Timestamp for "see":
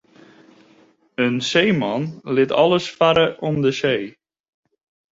3.81-4.03